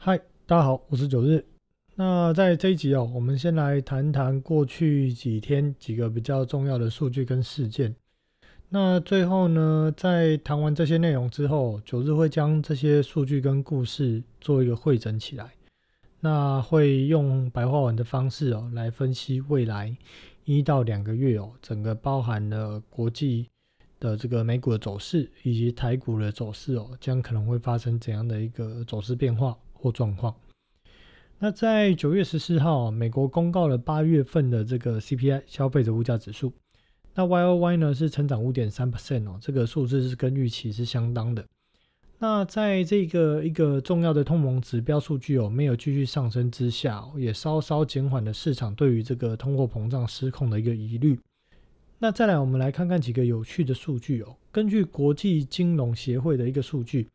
[0.00, 0.16] 嗨，
[0.46, 1.44] 大家好，我是九日。
[1.96, 7.92] 那在这一集哦，我们先来谈谈过去几天几个比较重要的数据跟事件。
[8.68, 15.50] 那最后呢，在谈完这些内容之后，九日会将这些数据跟故事做一个汇整起来。
[16.20, 19.96] 那会用白话文的方式哦，来分析未来
[20.44, 23.48] 一到两个月哦，整个包含了国际
[23.98, 29.58] 的这个美股的走势以及台股的走势哦，将可能会发生怎样的一个走势变化。
[29.78, 30.34] 或状况。
[31.38, 36.52] 那在九月十四号，美国公告了八月份的这个 CPI 消费者物价指数。
[37.14, 41.44] 那 YoY 呢是成长五点三 percent 哦，这个数字是跟预期是相当的。
[42.18, 51.16] 那在这个一个重要的通膨指标数据哦没有继续上升之下，也稍稍减缓了市场对于这个通货膨胀失控的一个疑虑。
[52.00, 54.36] 那再来，我们来看看几个有趣的数据哦。
[54.50, 57.08] 根据国际金融协会的一个数据。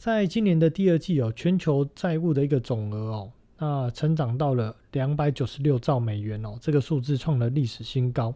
[0.00, 8.34] 在今年的第二季哦，全球债务的一个总额哦，那成长到了两百九十六兆美元哦，这个数字创了历史新高。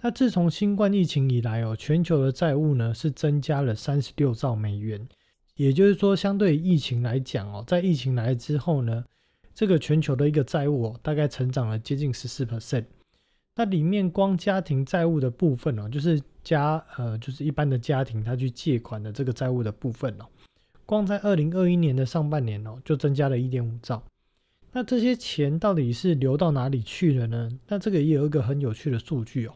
[0.00, 5.04] 那自从新冠疫情以来哦，全球的债务呢是增加了三十六兆美元，
[5.56, 9.04] 也就是说，相对疫情来讲哦，在疫情来之后呢，
[9.52, 12.84] 这个全球的一个债务哦，大概成长了接近十四 percent。
[13.56, 20.26] 那里面光家庭债务的部分哦，就是家呃，就是一般的家庭他去借款的这个债务的部分哦。
[20.92, 24.04] 光在二零二一年的上半年哦，就增加了一点五兆。
[24.72, 27.50] 那这些钱到底是流到哪里去了呢？
[27.66, 29.54] 那这个也有一个很有趣的数据哦。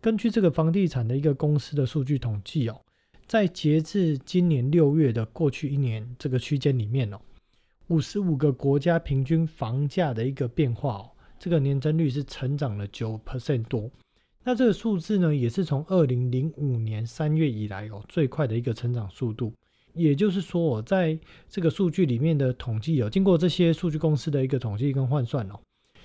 [0.00, 2.80] 根据这个房地产的一个公司的数据统计哦，
[3.28, 7.20] 在截至今年六月的过去一年这个区间里面哦，
[7.86, 13.88] 五十五个国家平均房价的一个变化哦，这个年增率是成长了九 percent 多。
[14.42, 19.52] 那这个数字呢，也是从二零零五年三月以来哦最快的一个成长速度。
[19.94, 25.60] 也就是说，我在这个数据里面的统计哦，经过这些数据公司的一个统计跟换算哦，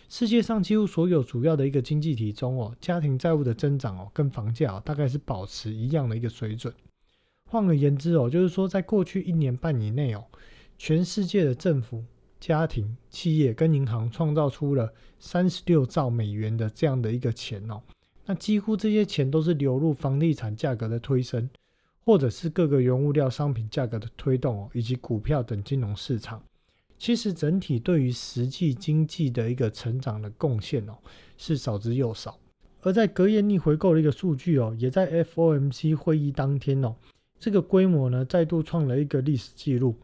[0.07, 6.73] 世界上几乎所有主要的一个经济体中哦，家庭债务的增长哦，跟房价大概是保持一样的一个水准。
[7.49, 10.23] 换而言之哦，就是说，在过去一年半以内哦，
[10.77, 12.03] 全世界的政府、
[12.39, 17.81] 家庭、企业跟银行创造出了三十六兆美元的这样的一个钱哦，
[18.27, 21.49] 那几乎这些钱都是流入房地产价格的推升。
[22.09, 26.43] 或者是各个原物料商品价格的推动哦，以及股票等金融市场，
[26.97, 30.97] 其实整体对于实际经济的一个成长的贡献哦，
[31.37, 32.39] 是少之又少。
[32.81, 36.95] 而在隔夜逆回购的一个数据哦，也在 FOMC 会议当天哦，
[37.39, 39.95] 这个规模呢再度创了一个历史记录，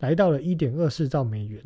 [0.00, 1.62] 来到了一点二四兆美元。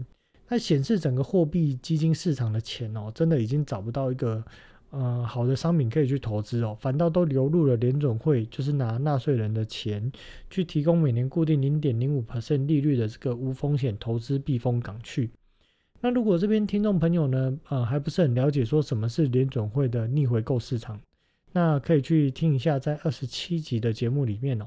[0.48, 4.44] 那显示整个货币基金市场的钱哦，真的已经找不到一个。
[4.90, 10.10] 呃，好的商品可以去投资哦，反倒都流入了联准会，就是拿纳税人的钱
[10.48, 15.30] 去提供每年固定零点零五 percent 利率的这个无风险投资避风港去。
[16.00, 20.98] 那如果这边听众朋友呢，呃，还不是很了解说什么是联准会的逆回购市场，
[21.52, 24.66] 那可以去听一下在二十七集的节目里面哦，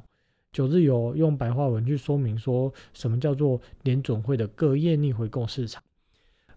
[0.52, 5.82] 九日有用白话文去说明说什么叫做联准会的隔夜逆回购市场。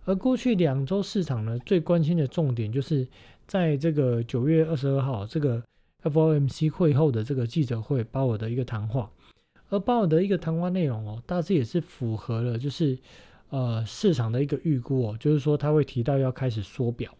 [0.04, 3.06] 而过去两周市场呢，最关心的重点就是。
[3.46, 5.62] 在这个九月二十二号，这个
[6.02, 9.10] FOMC 会后的这个记者会，鲍尔的一个谈话，
[9.68, 12.98] 而鲍尔的一个谈话内容哦，大致也是符合了，就是
[13.50, 17.14] 呃市场的一个预估哦，就是说他会提到要开始缩表，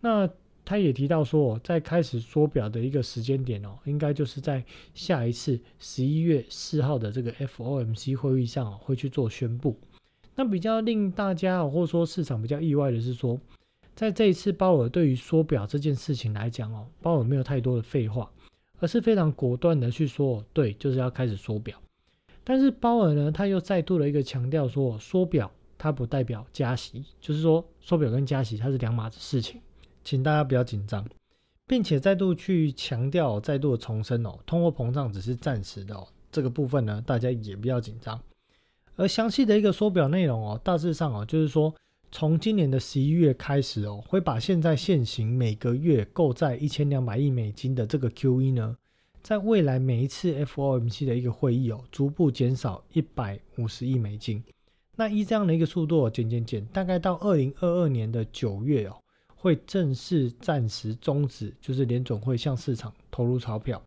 [0.00, 0.26] 那
[0.64, 9.78] 他也提到说，在开始缩表的一个时间点哦，应该就是在下一次十一月四号的这个 FOMC 会议上会去做宣布。
[10.38, 13.36] 那比较令大家或者说市场比较意外的是说。
[13.96, 18.30] 在这一次，鲍尔对于缩表这件事情来讲哦，鲍尔没有太多的废话，
[18.78, 21.76] 而是非常果断的去说，对，就是要开始缩表。
[22.44, 29.60] 但是鲍尔呢，他又再度的一个强调说，缩表它不代表加息，就是说缩表跟加息它是两码子事情，
[30.04, 31.04] 请大家不要紧张，
[31.66, 38.16] 并且再度去强调，再度的重申哦，通货膨胀只是暂时的哦，这个部分呢，大家也不要紧张。
[38.98, 41.74] 而详细的一个缩表内容哦，大致上哦，就是说。
[42.10, 48.74] 从今年的十一月开始哦，会把现在现行每个月购债一千两百亿美金的这个 QE 呢，
[49.22, 54.42] 在未来每一次 FOMC 的一个会议哦，逐步减少一百五十亿美金。
[54.96, 58.96] 那依这样的一个速度减减减，大概到二零二二年的九月哦，
[59.36, 63.82] 会正式暂时终止，就是联总会向市场投入钞票。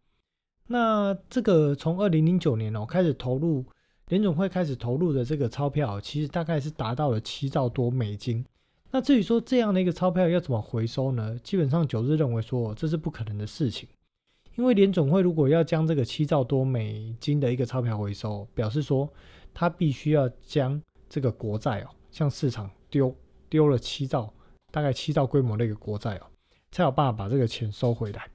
[0.67, 3.65] 那这个从二零零九年哦开始投入。
[4.11, 8.45] 联总会开始投入的这个钞票，其实大概是达到了七兆多美金。
[8.91, 11.39] 那至于说这样的一个钞票要怎么回收呢？
[11.41, 13.87] 基本上九日认为说这是不可能的事情，
[14.57, 19.09] 因为联总会如果要将这个七兆多美金的一个钞票回收，表示说
[19.53, 23.15] 他必须要将这个国债哦，向市场丢
[23.47, 24.33] 丢了七兆，
[24.73, 26.23] 大概七兆规模的一个国债哦，
[26.69, 28.27] 才有办法把这个钱收回来。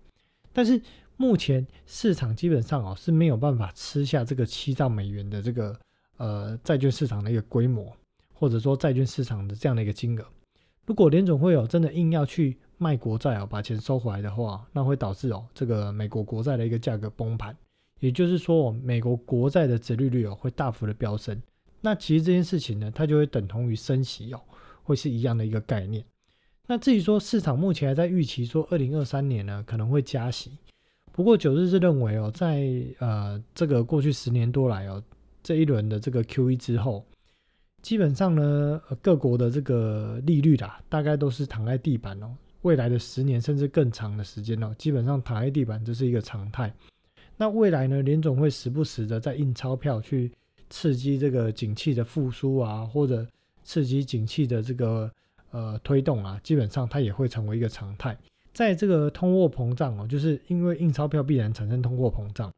[0.54, 0.80] 但是
[1.16, 5.78] 目前市场基本上哦是没有办法吃下这个七兆美元的这个
[6.18, 7.90] 呃债券市场的一个规模，
[8.32, 10.24] 或者说债券市场的这样的一个金额。
[10.84, 17.56] 如果联总会有真的硬要去卖国债哦，把钱收回来的话，那会导致哦这个美国国债的一个价格崩盘。
[17.98, 21.40] 也就是说，美国国债的殖利率哦会大幅的飙升。
[21.80, 24.40] 那其实这件事情呢，它就会等同于升息哦，
[24.82, 26.04] 会是一样的一个概念。
[26.66, 30.52] 那至于说市场目前还在预期说二零二三年呢可能会加息，
[31.16, 32.68] 不过九日是认为哦，在
[32.98, 35.02] 呃这个过去十年多来哦
[35.42, 37.02] 这一轮的这个 Q E 之后，
[37.80, 46.70] 基本上呢各国的这个利率啦，大概都是躺在地板哦，未来的十年甚至更长的时间哦，基本上躺在地板这是一个常态。
[47.38, 50.30] 那未来呢，联总会时不时的在印钞票去
[50.68, 53.26] 刺激这个景气的复苏啊，或者
[53.64, 55.10] 刺激景气的这个。
[55.52, 58.14] 呃，推动啊，基本上它也会成为一个常态。
[58.56, 62.54] 在这个通货膨胀哦，就是因为印钞票必然产生通货膨胀嘛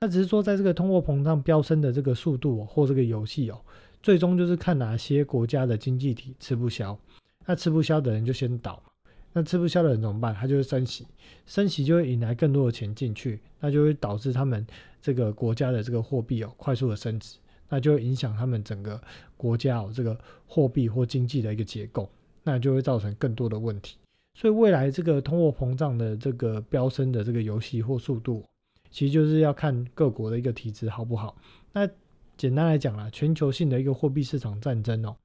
[0.00, 3.60] 那只是说，在这个通货膨胀飙升的这个速度或这个游戏哦，
[4.02, 6.98] 最终就是看哪些国家的经济体吃不消。
[7.44, 8.92] 那吃不消的人就先倒嘛。
[9.34, 10.34] 那吃不消的人怎么办？
[10.34, 11.06] 他就会升息，
[11.44, 14.66] 升息就会引来更多的钱进去，那就会导致他们
[15.02, 17.36] 这个国家的这个货币哦快速的升值，
[17.68, 18.98] 那就会影响他们整个
[19.36, 22.08] 国家哦这个货币或经济的一个结构。
[22.46, 23.96] 那就会造成更多的问题，
[24.34, 28.44] 所以未来这个通货膨胀的这个飙升的这个游戏或速度，
[28.90, 31.36] 其实就是要看各国的一个体质好不好。
[31.72, 31.88] 那
[32.36, 35.16] 简单来讲啦，全球性的一个货币市场战争哦，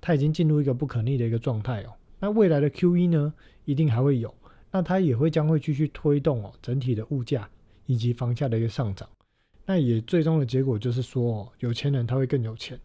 [0.00, 1.92] 它已经进入一个不可逆的一个状态哦。
[2.18, 3.32] 那未来的 Q E 呢，
[3.64, 4.34] 一定还会有，
[4.70, 7.48] 那它也会将会继续推动哦整体的物价
[7.86, 9.08] 以及房价的一个上涨。
[9.64, 12.78] 那也最终的结果就是说哦，有钱人他会更有钱，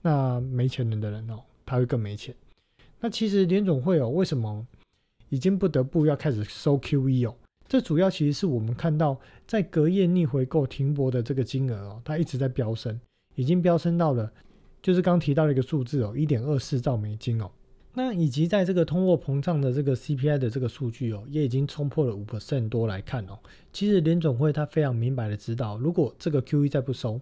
[0.00, 2.34] 那没钱人的人哦，他会更没钱。
[2.98, 4.66] 那其实联总会哦，为什么
[5.30, 7.34] 已经不得不要开始收 QE 哦？
[7.66, 13.00] 这主要其实是我们看到在隔夜逆回购停泊的这个金额哦，它一直在飙升，
[13.36, 14.30] 已经飙升到了
[14.82, 17.50] 就是刚提到的一个数字哦，一点二四兆美金哦。
[17.92, 23.38] 那以及在这个通货膨胀的这个 CPI 的这个数据哦，也已经冲破了五%多来看哦。
[23.72, 27.20] 其实联总会他非常明白的知道，如果这个 QE 再不收，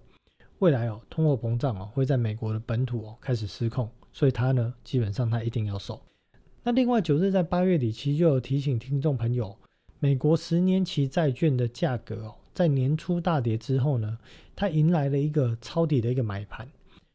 [0.60, 3.88] 未来哦通货膨胀哦会在美国的本土哦开始失控。
[4.12, 6.00] 所以它呢，基本上它一定要收。
[6.68, 9.56] 那另外九日在八月底其实就有提醒听众朋友，
[10.00, 14.18] 美国十年期债券的价格哦，在年初大跌之后呢，
[14.54, 16.68] 它迎来了一个抄底的一个买盘，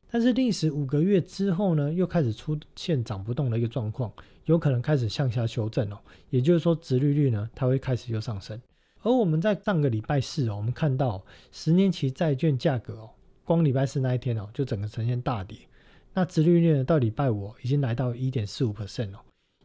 [0.09, 4.11] 但是历时五个月之后呢，又开始出现涨不动的一个状况，
[4.45, 6.00] 有可能开始向下修正哦。
[6.31, 8.59] 也就是说，殖利率呢，它会开始又上升。
[9.03, 13.11] 而我们在上个礼拜四哦，我们看到十年期债券价格哦，
[13.45, 15.55] 光礼拜四那一天哦，就整个呈现大跌。
[16.11, 16.83] 那殖利率呢？
[16.83, 19.19] 到礼拜五已经来到一点四五 percent 哦，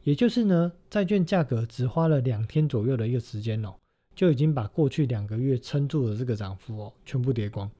[0.08, 3.74] 也就是呢，债券价格只花了两天左右的一个时间哦，
[4.14, 7.70] 就已经把过去两个月撑住的这个涨幅哦，全部跌光。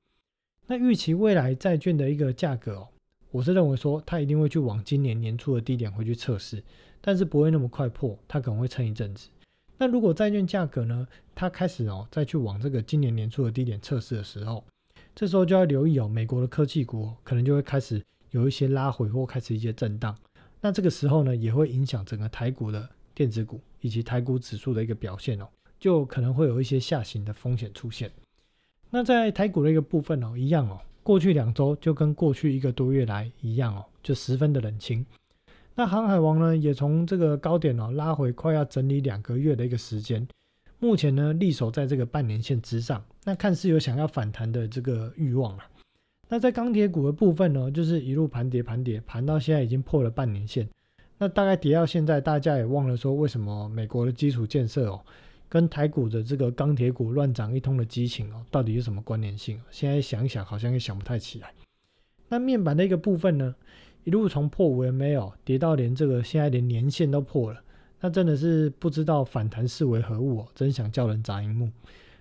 [0.67, 2.89] 那预期未来债券的一个价格哦，
[3.31, 6.63] 我是认为说它一定会去往今年年初的低点回去测试，
[7.01, 9.31] 但是不会那么快破，它可能会撑一阵子。
[9.79, 14.63] 那如果债券价格呢，它开始哦再去往这个今年年初的低点测试的时候，
[15.15, 18.03] 这时候就要留意哦，美国的科技股可能就会开始。
[18.33, 20.15] 有一些拉回或开始一些震荡，
[20.61, 25.49] 那这个时候呢，也会影响整个台股的电子股以及台股指数的一个表现哦，
[25.79, 28.11] 就可能会有一些下行的风险出现。
[28.91, 35.05] 那在台股的一个部分哦，一样哦，过去两周就跟过去一个多月来一样哦，就十分的冷清。
[35.75, 40.27] 那航海王呢，也从这个高点哦拉回，快要整理两个月的一个时间，
[40.81, 45.63] 目前呢，立守在这个半年线之上，那看似有想要反弹的这个欲望了。
[46.29, 50.69] 那在钢铁股的部分呢，就是一路盘跌盘跌，盘到现在已经破了半年线。
[51.17, 55.01] 那大概跌到现在，大家也忘了说为什么美国的基础建设哦，
[55.49, 59.61] 跟台股的这个钢铁股乱涨一通的激情哦，到底有什么关联性？
[59.71, 61.51] 现在想一想，好像也想不太起来。
[62.29, 63.55] 那面板的一个部分呢，
[64.05, 67.61] 一路从破五 M A 哦，跌到连这个现在连年线都破了，
[68.01, 71.71] 那真的是不知道反弹是为何物哦，真想叫人砸荧幕。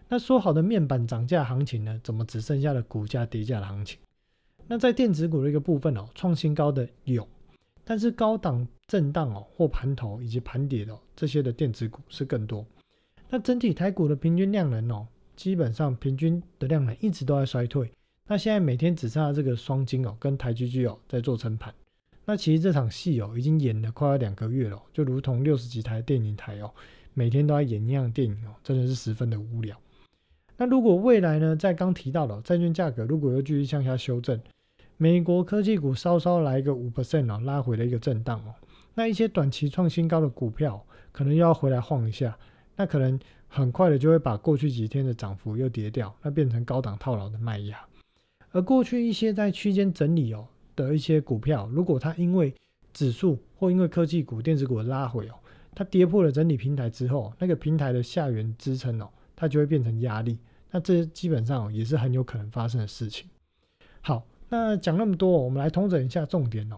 [0.10, 2.00] 那说好的面板涨价行情呢？
[2.04, 4.00] 怎么只剩下了股价跌价的行情？
[4.68, 7.28] 那在电子股的一个部分哦，创新高的有，
[7.84, 12.66] 但是高档震荡哦或盘头以及盘跌的这些的电子股是更多。
[13.30, 17.92] 那整体台股的平均量能哦，基本上平均的量能一直都在衰退。
[18.26, 21.74] 那现在每天只剩下这个双金哦跟台积 G 哦在做撑盘。
[22.26, 26.72] 那其实这场戏哦已经演了快要两个月了，就如同六十几台电影台哦，
[27.14, 29.78] 每天都在演一样电影哦，真的是十分的无聊。
[30.58, 34.40] 那如果未来呢，在刚提到的债券价格如果又继续向下修正，
[34.98, 38.56] 美国科技股稍稍来一个五 percent 哦，拉回了一个震荡哦。
[38.96, 42.36] 那一些短期创新高的股票，可能又要回来晃一下，
[42.76, 47.78] 那可能很快的就会把过去几天的涨幅又跌掉，那变成高档套牢的卖压。
[48.52, 52.52] 而过去一些在区间整理哦的一些股票，如果它因为
[52.92, 55.36] 指数或因为科技股、电子股的拉回哦，
[55.76, 60.38] 它跌破了整理平台之后，那个平台的下缘支撑哦，它就会变成压力。
[60.70, 63.30] 那这基本上也是很有可能发生的事情。
[64.02, 66.78] 好，那讲那么多，我们来通整一下重点哦。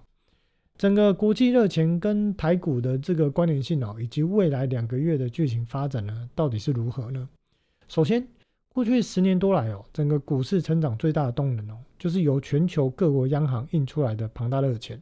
[0.78, 7.28] 整个国际热钱跟台股的这个关联性哦，以及未来两个月的剧情发展呢，到底是如何呢？
[7.88, 8.26] 首先，
[8.70, 15.02] 过去十年多来哦，整个股市成长最大的动能哦，就是由全球各国央行印出来的庞大热钱。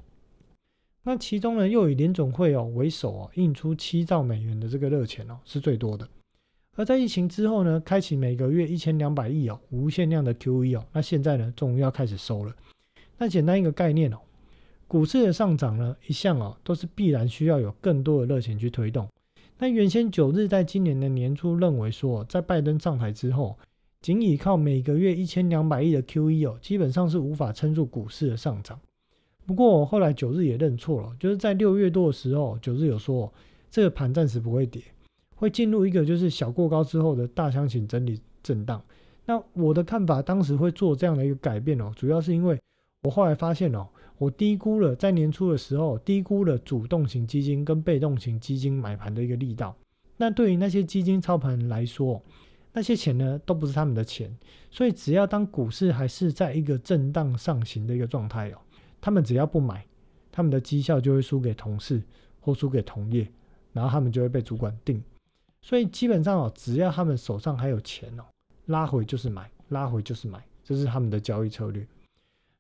[1.04, 6.08] 那其中呢，又以联总会哦为首哦，印出七兆美元的这个热钱哦，是最多的。
[6.78, 12.56] 而在疫情之后呢，开启每个月一千两百亿哦，无限量的 QE 哦，那现在呢，终于要开始收了。
[13.18, 14.18] 那简单一个概念哦，
[14.88, 19.08] 股市的上涨呢，一向哦都是必然需要有更多的热钱去推动。
[19.58, 23.58] 那原先九日在今年的年初认为说，在拜登上台之后，
[24.02, 28.80] 仅依靠每个月一千两百亿的 QE 哦，基本上是无法撑住股市的上涨。
[29.48, 33.34] 不过后来九日也认错了，就是在六月多的时候，九日有说
[33.72, 34.80] 这个盘暂时不会跌。
[35.38, 38.84] 会进入一个就是小过高之后的大箱型整理震荡。
[39.25, 42.60] 那我的看法，当时会做这样的一个改变哦，主要是因为
[43.03, 49.75] 我后来发现哦，我低估了在年初的时候低估了主动型基金跟被动型基金买盘的一个力道。
[50.17, 52.22] 那对于那些基金操盘来说，
[52.74, 54.36] 那些钱呢都不是他们的钱，
[54.72, 58.58] 所以只要当股市还是在一个震荡上行的一个状态哦，
[59.00, 59.86] 他们只要不买，
[60.32, 62.01] 他们的绩效就会输给同事
[62.39, 63.27] 或输给同业，
[63.74, 65.03] 然后他们就会被主管定。
[65.68, 68.24] 所以基本上哦，只要他们手上还有钱哦，
[68.68, 71.86] 拉回就是买，拉回就是买，这是他们的交易策略。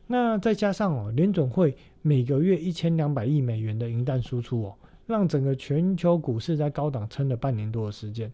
[0.07, 8.29] 那再加上哦，联准会每个月一千两百亿美元的银弹输出哦，让整个全球股市在高档撑了半年多的时间。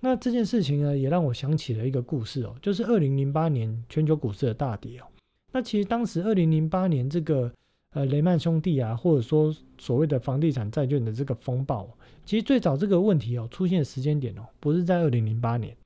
[0.00, 5.04] 那这件事情呢，也让我想起了一个故事哦，就是二零零八年全球股市的大跌哦。
[5.52, 7.52] 那其实当时二零零八年这个。
[7.92, 11.90] 呃，雷曼兄弟啊，或者说所谓的房地产债券的这个风暴，
[12.30, 15.76] 其实最早这个问题哦出现时间点哦，不是在二零零八年，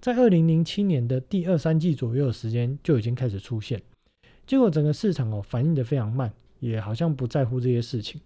[0.00, 3.80] 在二零零七年的第二三季左右的时间就已经开始出现。
[4.44, 8.20] 结果整个市场哦反应的非常慢，也好像不在乎这些事情。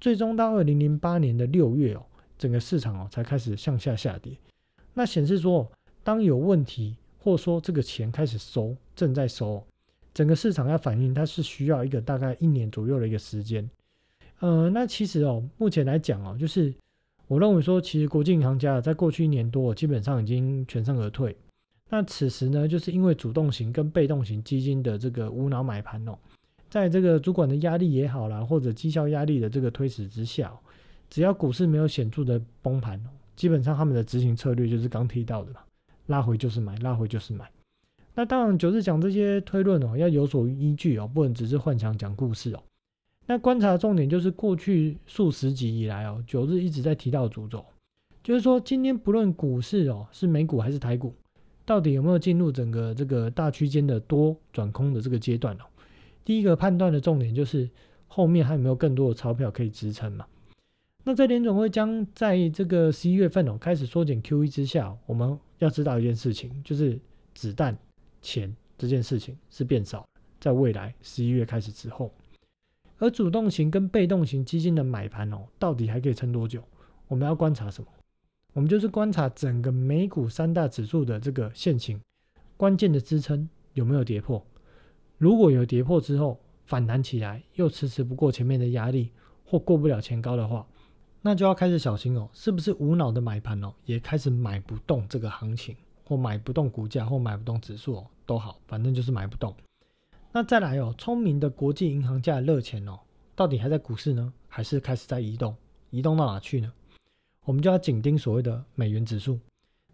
[0.00, 2.02] 最终到二零零八年的六月哦，
[2.36, 4.36] 整个市场哦才开始向下下跌。
[4.92, 5.70] 那显示说，
[6.02, 9.64] 当有问题，或说这个钱开始收，正在收。
[10.12, 13.70] 整个市场要反应，它是需要一个大概一年左右的一个时间。
[14.40, 16.74] 呃，那其实哦，目前来讲哦，就是
[17.32, 21.34] 我认为说，其实国际银行家在过去一年多，基本上已经全身而退。
[21.88, 26.12] 那此时呢，就是因为主动型跟被动型基金的这个无脑买盘哦，
[26.68, 30.52] 在这个主管的压力也好啦，或者绩效压力的这个推使之下，
[31.08, 35.60] 只要股市没有显著的崩盘哦，基本上他们的执行策略就是刚提到的嘛，
[36.08, 37.50] 拉回就是买，拉回就是买。
[38.14, 42.62] 那当然，九日讲这些推论哦，要有所依据哦，不能只是幻想讲故事哦。
[43.26, 47.64] 那观察的重点就是过去数十集以来哦，九日一直在提到主轴，
[48.22, 51.14] 就是说今天不论股市哦是美股还是台股，
[51.64, 55.64] 到底有没有进入整个这个大区间的多转空的这个阶段哦？
[56.24, 57.68] 第一个判断的重点就是
[58.08, 60.26] 后面还有没有更多的钞票可以支撑嘛？
[61.04, 66.98] 那在联总会将在这个十一月份哦开始缩减 QE 之下，我们要知道一件事情，就是
[67.34, 67.76] 子弹。
[68.24, 70.06] 钱这件事情是变少了，
[70.38, 72.14] 在未来十一月开始之后，
[73.02, 76.62] 而主动型跟被动型基金的买盘哦，到底还可以撑多久？
[77.08, 77.90] 我们要观察什么？
[78.52, 82.00] 我们就是观察整个美股三大指数的这个线型，
[82.56, 84.40] 关键的支撑有没有跌破？
[85.18, 89.10] 如果有跌破之后反弹起来，又迟迟不过前面的压力，
[89.44, 90.64] 或过不了前高的话，
[91.22, 95.74] 那就要开始小心哦，是不是无脑的买盘哦，也开始买不动这个行情？
[96.04, 99.52] 或买不动股价，或买不动指数哦都好，反正就是买不动。
[100.34, 102.98] 那再来哦，聪明的国际银行家的热钱哦，
[103.36, 105.54] 到底还在股市呢，还是开始在移动？
[105.90, 106.72] 移动到哪去呢？
[107.44, 109.38] 我们就要紧盯所谓的美元指数。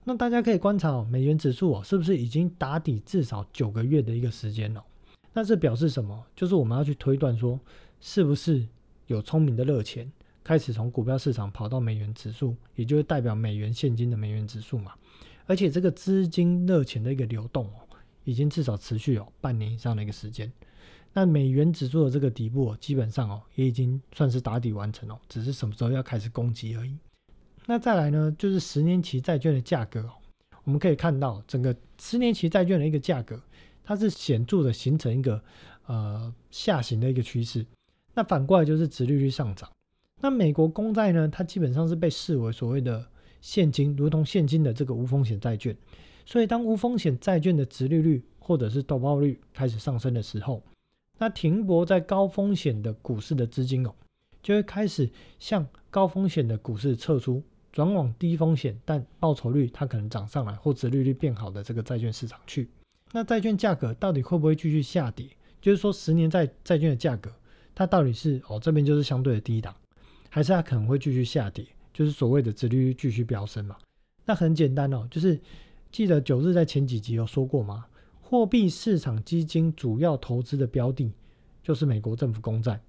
[0.05, 4.85] 那大家可以观察哦，美元指数哦，是不是已经打底至少九个月的一个时间了？
[5.33, 6.25] 那这表示什么？
[6.37, 7.59] 就是我们要去推断说，
[8.01, 8.65] 是不是
[9.09, 10.09] 有聪明的热钱
[10.45, 14.93] 开始从股票市场跑到美元指数，也就是代表美元现金的美元指数嘛？
[15.47, 17.88] 而且这个资金热钱的一个流动哦，
[18.29, 20.53] 已经至少持续有半年以上的一个时间。
[21.15, 26.95] 那美元指数的这个底部哦，基本上哦，也已经算是打底完成哦，只是什么时候要开始攻击而已。
[27.65, 30.13] 那再来呢，就是十年期债券的价格哦，
[30.65, 33.41] 我们可以看到整个十年期债券的一个价格，
[33.83, 35.43] 它是显著的形成一个
[35.87, 37.65] 呃下行的一个趋势。
[38.13, 39.71] 那反过来就是殖利率上涨。
[40.21, 43.09] 那美国公债呢，它基本上是被视为所谓的
[43.41, 45.75] 现金，如同现金的这个无风险债券。
[46.29, 50.63] 所以当无风险债券的殖利率或者是投报率开始上升的时候，
[51.17, 53.95] 那停泊在高风险的股市的资金哦，
[54.43, 55.09] 就会开始
[55.39, 57.43] 向高风险的股市撤出，
[57.73, 62.69] 转往低风险但报酬率它可能涨上来或者利率变好的这个债券市场去。
[63.11, 65.27] 那债券价格到底会不会继续下跌？
[65.63, 67.33] 就是说十年债债券的价格，
[67.75, 69.75] 它到底是哦这边就是相对的低档，
[70.29, 71.65] 还是它可能会继续下跌？
[71.95, 73.79] 就是所谓的殖利率继续飙升嘛？
[74.27, 75.41] 那很简单哦，就是
[75.91, 77.87] 记得九日在前几集有说过吗？
[78.21, 81.13] 货币市场基金主要投资的标的，
[81.63, 82.81] 就是美国政府公债。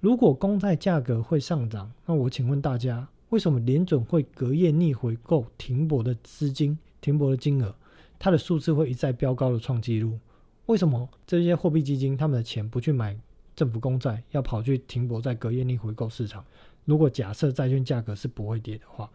[0.00, 7.74] 如果公债价格会上涨，那我请问大家，为什么联准会隔夜逆回购停泊的资金、停泊的金额，
[8.18, 10.18] 它的数字会一再飙高的创纪录？
[10.66, 13.18] 为什么这些货币基金他们的钱不去买
[13.54, 16.44] 政府公债，要跑去停泊在隔夜逆回购市场？
[16.84, 19.10] 如果假设债券价格是不会跌的话，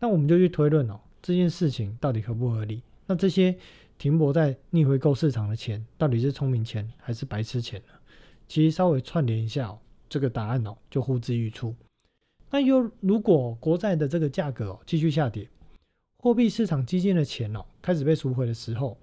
[0.00, 2.82] 那我们就去推论哦，这件事情到底合不合理？
[3.06, 3.56] 那这些。
[3.96, 7.94] 停泊在逆回购市场的钱，到底是聪明钱还是白痴钱呢？
[8.48, 9.78] 其实稍微串联一下哦，
[10.08, 11.72] 这个答案哦就呼之欲出。
[12.50, 15.48] 那又如果国债的这个价格哦继续下跌，
[16.18, 18.98] 货币市场基金的钱哦开始被赎回的时候，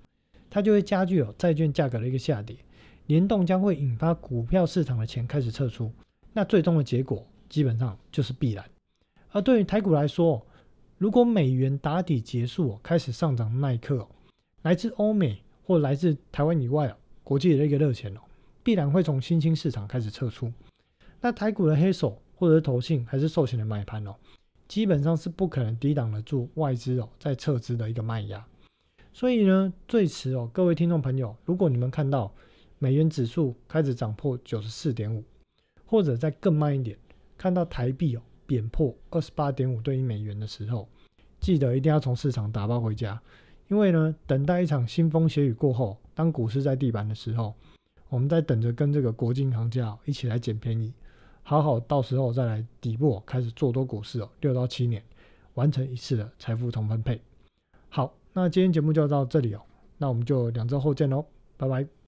[0.50, 2.58] 它就会加剧哦债券价格的一个下跌，
[3.08, 5.90] 联动将会引发股票市场的钱开始撤出。
[6.34, 8.70] 那最终的结果基本上就是必然。
[9.32, 10.46] 而对于台股来说，
[11.02, 14.08] 如果美元打底结束，开始上涨的那一刻哦。
[14.62, 18.20] 来自欧美或来自台湾以外啊，国际的一个热钱哦，
[18.62, 20.54] 必然会从新兴市场开始撤出。
[21.20, 24.14] 那台股的黑手或者是投信还是寿险的买盘哦，
[24.68, 28.46] 基本上是不可能抵挡得住外资哦在撤资的一个卖压。
[29.12, 32.32] 所以呢，最迟哦，各位听众朋友，如果你们看到
[32.78, 35.24] 美元指数开始涨破九十四点五，
[35.84, 36.96] 或者再更慢一点，
[37.40, 40.86] 看到台币哦贬破二十八点五对一美元的时候，
[41.40, 43.18] 记得一定要从市场打包回家。
[43.70, 47.54] 因为呢，等待一场腥风血雨过后，当股市在地板的时候，
[48.10, 50.94] 我们在等着跟这个国际行家一起来捡便宜，
[51.44, 55.02] 好好到时候再来底部开始做多股市哦，六到七年
[55.54, 57.22] 完成一次的财富重分配。
[57.88, 59.62] 好，那今天节目就到这里哦，
[59.98, 62.01] 那我们就两周后见喽，拜拜。